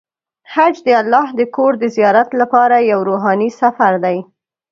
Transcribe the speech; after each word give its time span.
حج 0.53 0.75
د 0.87 0.89
الله 1.01 1.27
د 1.39 1.41
کور 1.55 1.73
د 1.81 1.85
زیارت 1.95 2.29
لپاره 2.41 2.75
یو 2.91 2.99
روحاني 3.09 3.49
سفر 3.61 3.93
دی. 4.05 4.17